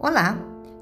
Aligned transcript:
Olá, 0.00 0.38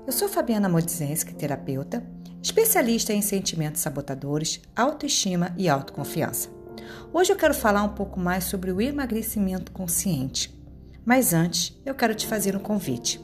eu 0.06 0.12
sou 0.12 0.28
Fabiana 0.28 0.68
Modzenski, 0.68 1.34
terapeuta, 1.34 2.06
especialista 2.42 3.14
em 3.14 3.22
sentimentos 3.22 3.80
sabotadores, 3.80 4.60
autoestima 4.76 5.54
e 5.56 5.70
autoconfiança. 5.70 6.50
Hoje 7.14 7.32
eu 7.32 7.36
quero 7.36 7.54
falar 7.54 7.82
um 7.82 7.94
pouco 7.94 8.20
mais 8.20 8.44
sobre 8.44 8.70
o 8.70 8.78
emagrecimento 8.78 9.72
consciente. 9.72 10.54
Mas 11.02 11.32
antes, 11.32 11.80
eu 11.86 11.94
quero 11.94 12.14
te 12.14 12.26
fazer 12.26 12.54
um 12.54 12.60
convite. 12.60 13.18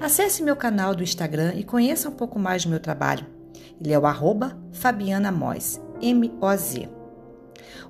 Acesse 0.00 0.42
meu 0.42 0.56
canal 0.56 0.96
do 0.96 1.04
Instagram 1.04 1.54
e 1.54 1.62
conheça 1.62 2.08
um 2.08 2.12
pouco 2.12 2.36
mais 2.36 2.64
do 2.64 2.70
meu 2.70 2.80
trabalho. 2.80 3.24
Ele 3.80 3.92
é 3.92 3.98
o 3.98 4.06
arroba 4.06 4.58
Fabiana 4.72 5.30
Moz, 5.30 5.80
M-O-Z. 6.02 6.88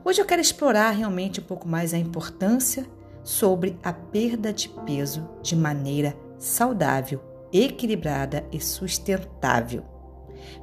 Hoje 0.04 0.20
eu 0.20 0.26
quero 0.26 0.42
explorar 0.42 0.90
realmente 0.90 1.40
um 1.40 1.44
pouco 1.44 1.66
mais 1.66 1.94
a 1.94 1.98
importância 1.98 2.86
sobre 3.24 3.78
a 3.82 3.94
perda 3.94 4.52
de 4.52 4.68
peso 4.68 5.26
de 5.42 5.56
maneira 5.56 6.14
saudável, 6.38 7.29
equilibrada 7.52 8.46
e 8.52 8.60
sustentável, 8.60 9.84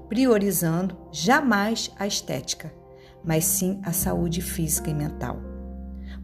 priorizando 0.08 0.98
jamais 1.12 1.92
a 1.98 2.08
estética, 2.08 2.74
mas 3.24 3.44
sim 3.46 3.80
a 3.84 3.92
saúde 3.92 4.42
física 4.42 4.90
e 4.90 4.94
mental. 4.94 5.40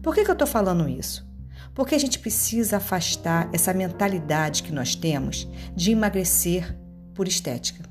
Por 0.02 0.14
que, 0.14 0.24
que 0.24 0.30
eu 0.30 0.34
estou 0.34 0.48
falando 0.48 0.88
isso? 0.88 1.26
Porque 1.74 1.94
a 1.94 1.98
gente 1.98 2.18
precisa 2.18 2.76
afastar 2.76 3.50
essa 3.52 3.74
mentalidade 3.74 4.62
que 4.62 4.72
nós 4.72 4.94
temos 4.94 5.48
de 5.74 5.92
emagrecer 5.92 6.78
por 7.14 7.26
estética. 7.26 7.82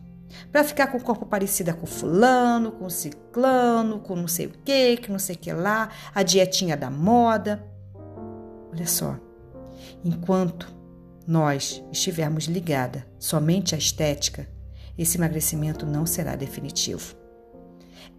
Para 0.52 0.64
ficar 0.64 0.88
com 0.88 0.98
o 0.98 1.04
corpo 1.04 1.26
parecido 1.26 1.76
com 1.76 1.86
fulano, 1.86 2.72
com 2.72 2.90
ciclano, 2.90 4.00
com 4.00 4.16
não 4.16 4.28
sei 4.28 4.48
o 4.48 4.52
que, 4.64 4.98
que 4.98 5.12
não 5.12 5.20
sei 5.20 5.36
o 5.36 5.40
que 5.40 5.52
lá, 5.52 5.90
a 6.14 6.24
dietinha 6.24 6.78
da 6.78 6.90
moda. 6.90 7.64
Olha 8.72 8.88
só, 8.88 9.18
enquanto 10.04 10.68
nós 11.26 11.84
estivermos 11.92 12.46
ligada 12.46 13.06
somente 13.18 13.76
à 13.76 13.78
estética, 13.78 14.48
esse 14.98 15.18
emagrecimento 15.18 15.86
não 15.86 16.06
será 16.06 16.36
definitivo. 16.36 17.16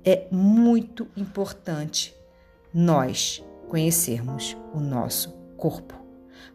É 0.05 0.27
muito 0.31 1.09
importante 1.17 2.15
nós 2.73 3.43
conhecermos 3.69 4.57
o 4.73 4.81
nosso 4.81 5.31
corpo. 5.57 5.95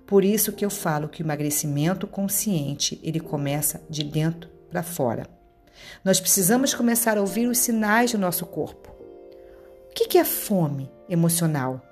Por 0.05 0.23
isso 0.23 0.52
que 0.52 0.66
eu 0.66 0.70
falo 0.70 1.08
que 1.08 1.22
o 1.22 1.25
emagrecimento 1.25 2.08
consciente, 2.08 3.00
ele 3.03 3.20
começa 3.20 3.81
de 3.89 4.03
dentro 4.03 4.50
para 4.70 4.83
fora. 4.83 5.27
Nós 6.03 6.20
precisamos 6.20 6.73
começar 6.73 7.17
a 7.17 7.22
ouvir 7.22 7.47
os 7.47 7.58
sinais 7.59 8.11
do 8.11 8.17
nosso 8.17 8.45
corpo. 8.45 8.89
O 9.89 9.94
que 9.94 10.17
é 10.17 10.25
fome 10.25 10.89
emocional? 11.08 11.89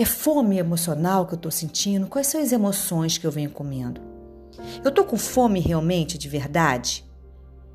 É 0.00 0.04
fome 0.06 0.56
emocional 0.56 1.26
que 1.26 1.34
eu 1.34 1.36
estou 1.36 1.50
sentindo? 1.50 2.06
Quais 2.06 2.26
são 2.26 2.40
as 2.40 2.52
emoções 2.52 3.18
que 3.18 3.26
eu 3.26 3.30
venho 3.30 3.50
comendo? 3.50 4.00
Eu 4.82 4.88
estou 4.88 5.04
com 5.04 5.18
fome 5.18 5.60
realmente, 5.60 6.16
de 6.16 6.26
verdade? 6.26 7.04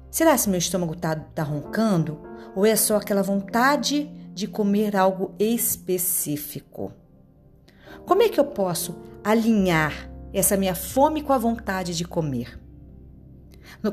Será 0.10 0.36
se 0.36 0.50
meu 0.50 0.58
estômago 0.58 0.94
está 0.94 1.16
tá 1.16 1.44
roncando? 1.44 2.20
Ou 2.56 2.66
é 2.66 2.76
só 2.76 2.98
aquela 2.98 3.22
vontade 3.22 4.10
de 4.34 4.48
comer 4.48 4.98
algo 4.98 5.36
específico? 5.38 6.92
Como 8.08 8.24
é 8.24 8.30
que 8.30 8.40
eu 8.40 8.46
posso 8.46 8.96
alinhar 9.24 10.10
essa 10.34 10.58
minha 10.58 10.74
fome 10.74 11.22
com 11.22 11.32
a 11.32 11.38
vontade 11.38 11.96
de 11.96 12.06
comer? 12.06 12.60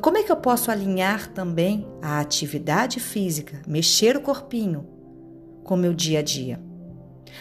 Como 0.00 0.16
é 0.16 0.22
que 0.22 0.32
eu 0.32 0.36
posso 0.36 0.70
alinhar 0.70 1.30
também 1.34 1.86
a 2.00 2.18
atividade 2.18 2.98
física, 2.98 3.60
mexer 3.66 4.16
o 4.16 4.22
corpinho, 4.22 4.88
com 5.62 5.74
o 5.74 5.76
meu 5.76 5.92
dia 5.92 6.20
a 6.20 6.22
dia? 6.22 6.71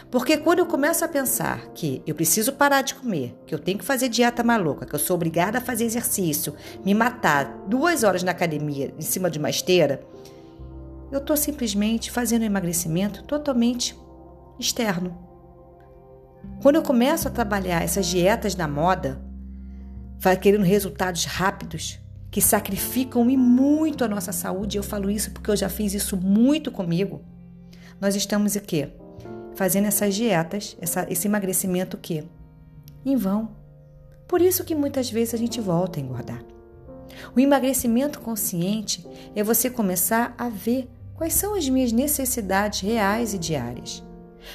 Porque 0.10 0.38
quando 0.38 0.60
eu 0.60 0.66
começo 0.66 1.04
a 1.04 1.08
pensar 1.08 1.68
que 1.74 2.02
eu 2.06 2.16
preciso 2.16 2.54
parar 2.54 2.82
de 2.82 2.96
comer, 2.96 3.36
que 3.46 3.54
eu 3.54 3.60
tenho 3.60 3.78
que 3.78 3.86
fazer 3.86 4.10
dieta 4.10 4.44
maluca, 4.44 4.86
que 4.86 4.94
eu 4.94 5.00
sou 5.00 5.16
obrigada 5.16 5.58
a 5.58 5.62
fazer 5.62 5.86
exercício, 5.86 6.54
me 6.84 6.94
matar 6.94 7.46
duas 7.68 8.04
horas 8.04 8.24
na 8.24 8.32
academia 8.32 8.94
em 8.98 9.02
cima 9.02 9.30
de 9.30 9.40
uma 9.40 9.50
esteira, 9.50 10.02
eu 11.12 11.20
estou 11.20 11.36
simplesmente 11.36 12.10
fazendo 12.10 12.44
um 12.44 12.46
emagrecimento 12.46 13.24
totalmente 13.24 13.98
externo. 14.58 15.18
Quando 16.62 16.78
eu 16.78 16.84
começo 16.84 17.28
a 17.28 17.32
trabalhar 17.32 17.84
essas 17.84 18.06
dietas 18.06 18.56
da 18.56 18.68
moda, 18.68 19.22
querendo 20.42 20.64
resultados 20.64 21.26
rápidos, 21.26 22.00
que 22.30 22.42
sacrificam 22.42 23.30
e 23.30 23.36
muito 23.36 24.06
a 24.06 24.08
nossa 24.08 24.32
saúde, 24.32 24.78
eu 24.78 24.84
falo 24.84 25.12
isso 25.12 25.32
porque 25.32 25.52
eu 25.52 25.56
já 25.58 25.68
fiz 25.68 25.94
isso 25.94 26.16
muito 26.16 26.72
comigo. 26.72 27.22
Nós 28.00 28.16
estamos 28.16 28.56
o 28.56 28.62
quê? 28.62 28.94
Fazendo 29.56 29.88
essas 29.88 30.16
dietas, 30.16 30.78
essa, 30.80 31.06
esse 31.10 31.28
emagrecimento 31.28 31.98
que 31.98 32.24
em 33.06 33.16
vão. 33.16 33.56
Por 34.28 34.42
isso 34.42 34.64
que 34.64 34.76
muitas 34.76 35.10
vezes 35.10 35.34
a 35.34 35.38
gente 35.38 35.60
volta 35.60 36.00
a 36.00 36.04
engordar. 36.04 36.44
O 37.36 37.40
emagrecimento 37.40 38.20
consciente 38.20 39.06
é 39.36 39.44
você 39.44 39.70
começar 39.70 40.34
a 40.38 40.50
ver 40.50 40.90
quais 41.16 41.34
são 41.34 41.56
as 41.56 41.68
minhas 41.68 41.92
necessidades 41.92 42.80
reais 42.80 43.34
e 43.34 43.38
diárias. 43.38 44.04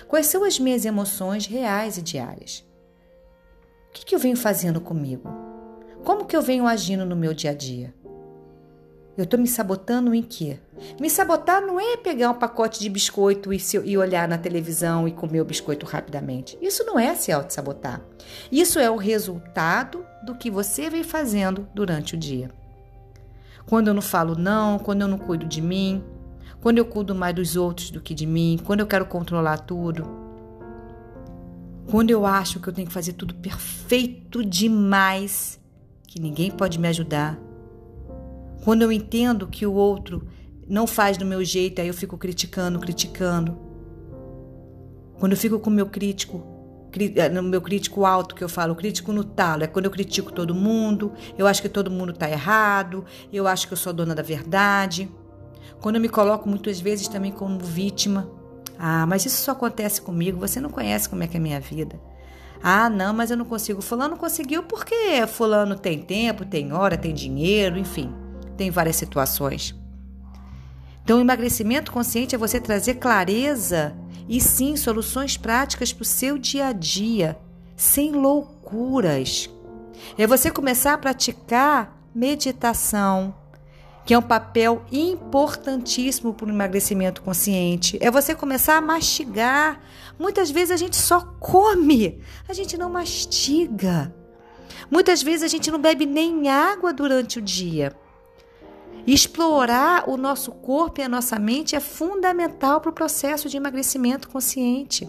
Quais 0.08 0.26
são 0.26 0.44
as 0.44 0.58
minhas 0.58 0.84
emoções 0.84 1.46
reais 1.46 1.96
e 1.98 2.02
diárias? 2.02 2.64
O 3.88 3.92
que, 3.92 4.04
que 4.04 4.14
eu 4.14 4.18
venho 4.18 4.36
fazendo 4.36 4.80
comigo? 4.80 5.28
Como 6.04 6.26
que 6.26 6.36
eu 6.36 6.42
venho 6.42 6.66
agindo 6.66 7.04
no 7.04 7.16
meu 7.16 7.32
dia 7.32 7.50
a 7.50 7.54
dia? 7.54 7.94
Eu 9.16 9.24
estou 9.24 9.40
me 9.40 9.46
sabotando 9.46 10.14
em 10.14 10.22
quê? 10.22 10.58
Me 11.00 11.08
sabotar 11.08 11.62
não 11.62 11.80
é 11.80 11.96
pegar 11.96 12.30
um 12.30 12.34
pacote 12.34 12.80
de 12.80 12.90
biscoito 12.90 13.50
e, 13.50 13.58
se, 13.58 13.78
e 13.78 13.96
olhar 13.96 14.28
na 14.28 14.36
televisão 14.36 15.08
e 15.08 15.12
comer 15.12 15.40
o 15.40 15.44
biscoito 15.44 15.86
rapidamente. 15.86 16.58
Isso 16.60 16.84
não 16.84 16.98
é 16.98 17.14
se 17.14 17.32
auto-sabotar. 17.32 18.02
Isso 18.52 18.78
é 18.78 18.90
o 18.90 18.96
resultado 18.96 20.04
do 20.22 20.34
que 20.34 20.50
você 20.50 20.90
vem 20.90 21.02
fazendo 21.02 21.66
durante 21.74 22.14
o 22.14 22.18
dia. 22.18 22.50
Quando 23.64 23.88
eu 23.88 23.94
não 23.94 24.02
falo 24.02 24.36
não, 24.36 24.78
quando 24.78 25.00
eu 25.00 25.08
não 25.08 25.18
cuido 25.18 25.46
de 25.46 25.62
mim, 25.62 26.04
quando 26.60 26.76
eu 26.76 26.84
cuido 26.84 27.14
mais 27.14 27.34
dos 27.34 27.56
outros 27.56 27.90
do 27.90 28.02
que 28.02 28.12
de 28.12 28.26
mim, 28.26 28.60
quando 28.64 28.80
eu 28.80 28.86
quero 28.86 29.06
controlar 29.06 29.58
tudo, 29.58 30.06
quando 31.90 32.10
eu 32.10 32.26
acho 32.26 32.60
que 32.60 32.68
eu 32.68 32.72
tenho 32.72 32.86
que 32.86 32.92
fazer 32.92 33.14
tudo 33.14 33.34
perfeito 33.34 34.44
demais, 34.44 35.58
que 36.06 36.20
ninguém 36.20 36.50
pode 36.50 36.78
me 36.78 36.88
ajudar, 36.88 37.38
quando 38.66 38.82
eu 38.82 38.90
entendo 38.90 39.46
que 39.46 39.64
o 39.64 39.72
outro 39.72 40.26
não 40.68 40.88
faz 40.88 41.16
do 41.16 41.24
meu 41.24 41.44
jeito, 41.44 41.80
aí 41.80 41.86
eu 41.86 41.94
fico 41.94 42.18
criticando, 42.18 42.80
criticando. 42.80 43.56
Quando 45.20 45.34
eu 45.34 45.38
fico 45.38 45.60
com 45.60 45.70
o 45.70 45.72
meu 45.72 45.86
crítico, 45.86 46.44
eh, 47.14 47.28
no 47.28 47.44
meu 47.44 47.62
crítico 47.62 48.04
alto, 48.04 48.34
que 48.34 48.42
eu 48.42 48.48
falo, 48.48 48.74
crítico 48.74 49.12
no 49.12 49.22
talo, 49.22 49.62
é 49.62 49.68
quando 49.68 49.84
eu 49.84 49.90
critico 49.92 50.32
todo 50.32 50.52
mundo, 50.52 51.12
eu 51.38 51.46
acho 51.46 51.62
que 51.62 51.68
todo 51.68 51.92
mundo 51.92 52.10
está 52.10 52.28
errado, 52.28 53.04
eu 53.32 53.46
acho 53.46 53.68
que 53.68 53.72
eu 53.72 53.76
sou 53.76 53.92
dona 53.92 54.16
da 54.16 54.22
verdade. 54.22 55.08
Quando 55.80 55.94
eu 55.94 56.00
me 56.00 56.08
coloco 56.08 56.48
muitas 56.48 56.80
vezes 56.80 57.06
também 57.06 57.30
como 57.30 57.60
vítima, 57.60 58.28
ah, 58.76 59.06
mas 59.06 59.24
isso 59.24 59.40
só 59.42 59.52
acontece 59.52 60.02
comigo, 60.02 60.40
você 60.40 60.60
não 60.60 60.70
conhece 60.70 61.08
como 61.08 61.22
é 61.22 61.28
que 61.28 61.36
é 61.36 61.38
a 61.38 61.42
minha 61.42 61.60
vida. 61.60 62.00
Ah, 62.60 62.90
não, 62.90 63.14
mas 63.14 63.30
eu 63.30 63.36
não 63.36 63.44
consigo. 63.44 63.80
Fulano 63.80 64.16
conseguiu 64.16 64.64
porque 64.64 65.24
fulano 65.28 65.78
tem 65.78 66.00
tempo, 66.00 66.44
tem 66.44 66.72
hora, 66.72 66.98
tem 66.98 67.14
dinheiro, 67.14 67.78
enfim 67.78 68.25
tem 68.56 68.70
várias 68.70 68.96
situações. 68.96 69.74
Então, 71.04 71.18
o 71.18 71.20
emagrecimento 71.20 71.92
consciente 71.92 72.34
é 72.34 72.38
você 72.38 72.60
trazer 72.60 72.94
clareza 72.94 73.96
e 74.28 74.40
sim 74.40 74.74
soluções 74.76 75.36
práticas 75.36 75.92
para 75.92 76.02
o 76.02 76.06
seu 76.06 76.36
dia 76.36 76.66
a 76.66 76.72
dia, 76.72 77.38
sem 77.76 78.10
loucuras. 78.10 79.48
É 80.18 80.26
você 80.26 80.50
começar 80.50 80.94
a 80.94 80.98
praticar 80.98 81.96
meditação, 82.14 83.34
que 84.04 84.14
é 84.14 84.18
um 84.18 84.22
papel 84.22 84.84
importantíssimo 84.90 86.32
para 86.32 86.46
o 86.46 86.50
emagrecimento 86.50 87.22
consciente. 87.22 87.98
É 88.00 88.10
você 88.10 88.34
começar 88.34 88.76
a 88.76 88.80
mastigar. 88.80 89.80
Muitas 90.18 90.50
vezes 90.50 90.70
a 90.70 90.76
gente 90.76 90.96
só 90.96 91.20
come, 91.38 92.20
a 92.48 92.52
gente 92.52 92.76
não 92.76 92.90
mastiga. 92.90 94.14
Muitas 94.90 95.22
vezes 95.22 95.42
a 95.42 95.48
gente 95.48 95.70
não 95.70 95.80
bebe 95.80 96.06
nem 96.06 96.48
água 96.48 96.92
durante 96.92 97.38
o 97.38 97.42
dia. 97.42 97.92
Explorar 99.06 100.08
o 100.08 100.16
nosso 100.16 100.50
corpo 100.50 101.00
e 101.00 101.04
a 101.04 101.08
nossa 101.08 101.38
mente 101.38 101.76
é 101.76 101.80
fundamental 101.80 102.80
para 102.80 102.90
o 102.90 102.94
processo 102.94 103.48
de 103.48 103.56
emagrecimento 103.56 104.28
consciente. 104.28 105.08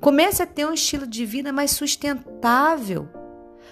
Comece 0.00 0.42
a 0.42 0.46
ter 0.46 0.66
um 0.66 0.72
estilo 0.72 1.06
de 1.06 1.24
vida 1.24 1.52
mais 1.52 1.70
sustentável. 1.70 3.08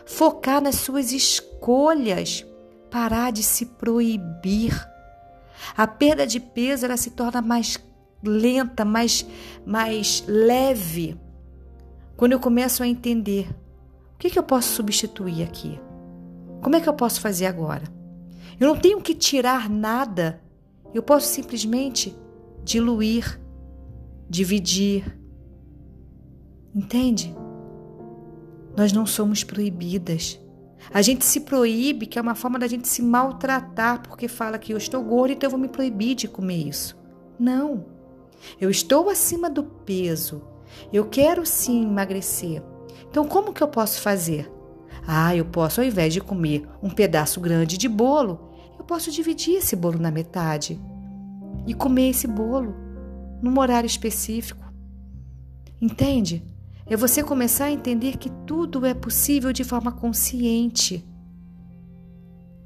Focar 0.06 0.60
nas 0.60 0.76
suas 0.76 1.10
escolhas. 1.12 2.46
Parar 2.88 3.32
de 3.32 3.42
se 3.42 3.66
proibir. 3.66 4.88
A 5.76 5.86
perda 5.88 6.24
de 6.24 6.38
peso 6.38 6.84
ela 6.84 6.96
se 6.96 7.10
torna 7.10 7.42
mais 7.42 7.78
lenta, 8.22 8.84
mais, 8.84 9.26
mais 9.66 10.22
leve. 10.28 11.18
Quando 12.16 12.32
eu 12.32 12.38
começo 12.38 12.82
a 12.82 12.86
entender 12.86 13.48
o 14.14 14.18
que, 14.18 14.30
que 14.30 14.38
eu 14.38 14.44
posso 14.44 14.68
substituir 14.68 15.42
aqui. 15.42 15.80
Como 16.60 16.76
é 16.76 16.80
que 16.80 16.88
eu 16.88 16.94
posso 16.94 17.20
fazer 17.20 17.46
agora? 17.46 18.01
Eu 18.58 18.68
não 18.68 18.76
tenho 18.76 19.00
que 19.00 19.14
tirar 19.14 19.68
nada. 19.68 20.40
Eu 20.94 21.02
posso 21.02 21.26
simplesmente 21.26 22.16
diluir, 22.64 23.40
dividir. 24.28 25.18
Entende? 26.74 27.34
Nós 28.76 28.92
não 28.92 29.04
somos 29.04 29.44
proibidas. 29.44 30.40
A 30.92 31.00
gente 31.02 31.24
se 31.24 31.40
proíbe, 31.40 32.06
que 32.06 32.18
é 32.18 32.22
uma 32.22 32.34
forma 32.34 32.58
da 32.58 32.66
gente 32.66 32.88
se 32.88 33.02
maltratar, 33.02 34.02
porque 34.02 34.26
fala 34.26 34.58
que 34.58 34.72
eu 34.72 34.76
estou 34.76 35.02
gordo, 35.02 35.32
então 35.32 35.46
eu 35.46 35.50
vou 35.50 35.60
me 35.60 35.68
proibir 35.68 36.14
de 36.14 36.26
comer 36.26 36.66
isso. 36.68 36.96
Não. 37.38 37.86
Eu 38.60 38.70
estou 38.70 39.08
acima 39.08 39.48
do 39.48 39.62
peso. 39.62 40.42
Eu 40.92 41.06
quero 41.06 41.46
sim 41.46 41.84
emagrecer. 41.84 42.62
Então, 43.08 43.26
como 43.26 43.52
que 43.52 43.62
eu 43.62 43.68
posso 43.68 44.00
fazer? 44.00 44.50
Ah, 45.06 45.34
eu 45.34 45.44
posso, 45.44 45.80
ao 45.80 45.86
invés 45.86 46.12
de 46.12 46.20
comer 46.20 46.68
um 46.82 46.90
pedaço 46.90 47.40
grande 47.40 47.76
de 47.76 47.88
bolo, 47.88 48.52
eu 48.78 48.84
posso 48.84 49.10
dividir 49.10 49.56
esse 49.56 49.76
bolo 49.76 49.98
na 49.98 50.10
metade 50.10 50.80
e 51.66 51.74
comer 51.74 52.10
esse 52.10 52.26
bolo 52.26 52.74
num 53.42 53.58
horário 53.58 53.86
específico. 53.86 54.64
Entende? 55.80 56.44
É 56.86 56.96
você 56.96 57.22
começar 57.22 57.66
a 57.66 57.72
entender 57.72 58.16
que 58.16 58.30
tudo 58.46 58.84
é 58.84 58.94
possível 58.94 59.52
de 59.52 59.64
forma 59.64 59.92
consciente. 59.92 61.04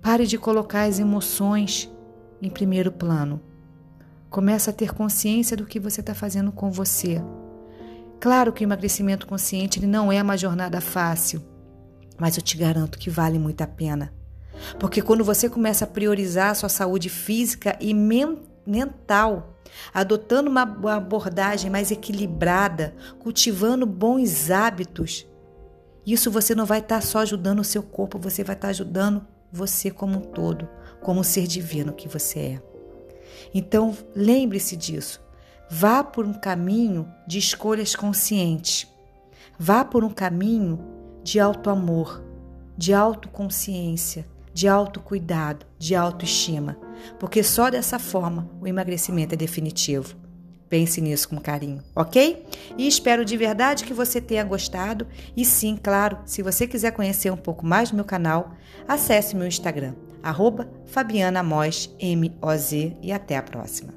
Pare 0.02 0.26
de 0.26 0.38
colocar 0.38 0.84
as 0.84 0.98
emoções 0.98 1.90
em 2.40 2.50
primeiro 2.50 2.92
plano. 2.92 3.40
Comece 4.28 4.68
a 4.68 4.72
ter 4.72 4.92
consciência 4.92 5.56
do 5.56 5.66
que 5.66 5.80
você 5.80 6.00
está 6.00 6.14
fazendo 6.14 6.52
com 6.52 6.70
você. 6.70 7.22
Claro 8.20 8.52
que 8.52 8.62
o 8.62 8.66
emagrecimento 8.66 9.26
consciente 9.26 9.78
ele 9.78 9.86
não 9.86 10.10
é 10.10 10.22
uma 10.22 10.36
jornada 10.36 10.80
fácil, 10.80 11.42
mas 12.18 12.36
eu 12.36 12.42
te 12.42 12.56
garanto 12.56 12.98
que 12.98 13.10
vale 13.10 13.38
muito 13.38 13.62
a 13.62 13.66
pena. 13.66 14.12
Porque 14.78 15.02
quando 15.02 15.24
você 15.24 15.48
começa 15.48 15.84
a 15.84 15.88
priorizar 15.88 16.50
a 16.50 16.54
sua 16.54 16.68
saúde 16.68 17.08
física 17.08 17.76
e 17.80 17.92
mental, 17.94 19.58
adotando 19.92 20.50
uma 20.50 20.62
abordagem 20.62 21.70
mais 21.70 21.90
equilibrada, 21.90 22.94
cultivando 23.18 23.86
bons 23.86 24.50
hábitos, 24.50 25.26
isso 26.06 26.30
você 26.30 26.54
não 26.54 26.64
vai 26.64 26.78
estar 26.78 27.02
só 27.02 27.18
ajudando 27.18 27.60
o 27.60 27.64
seu 27.64 27.82
corpo, 27.82 28.18
você 28.18 28.44
vai 28.44 28.54
estar 28.54 28.68
ajudando 28.68 29.26
você 29.52 29.90
como 29.90 30.18
um 30.18 30.22
todo, 30.22 30.68
como 31.02 31.20
um 31.20 31.24
ser 31.24 31.46
divino 31.46 31.92
que 31.92 32.08
você 32.08 32.38
é. 32.38 32.62
Então, 33.52 33.96
lembre-se 34.14 34.76
disso. 34.76 35.20
Vá 35.68 36.04
por 36.04 36.24
um 36.24 36.32
caminho 36.32 37.08
de 37.26 37.38
escolhas 37.38 37.96
conscientes. 37.96 38.86
Vá 39.58 39.84
por 39.84 40.04
um 40.04 40.10
caminho 40.10 40.78
de 41.26 41.40
auto-amor, 41.40 42.22
de 42.78 42.94
autoconsciência, 42.94 44.24
de 44.54 44.68
autocuidado, 44.68 45.66
de 45.76 45.96
autoestima, 45.96 46.78
porque 47.18 47.42
só 47.42 47.68
dessa 47.68 47.98
forma 47.98 48.48
o 48.60 48.66
emagrecimento 48.66 49.34
é 49.34 49.36
definitivo. 49.36 50.14
Pense 50.68 51.00
nisso 51.00 51.28
com 51.28 51.40
carinho, 51.40 51.82
ok? 51.96 52.46
E 52.78 52.86
espero 52.86 53.24
de 53.24 53.36
verdade 53.36 53.84
que 53.84 53.92
você 53.92 54.20
tenha 54.20 54.44
gostado. 54.44 55.08
E 55.36 55.44
sim, 55.44 55.76
claro, 55.76 56.18
se 56.26 56.42
você 56.42 56.64
quiser 56.64 56.92
conhecer 56.92 57.32
um 57.32 57.36
pouco 57.36 57.66
mais 57.66 57.90
do 57.90 57.96
meu 57.96 58.04
canal, 58.04 58.52
acesse 58.86 59.34
meu 59.34 59.48
Instagram, 59.48 59.94
arroba 60.22 60.70
Fabiana 60.86 61.42
Moz, 61.42 61.92
M-O-Z, 61.98 62.96
e 63.02 63.10
até 63.10 63.36
a 63.36 63.42
próxima. 63.42 63.92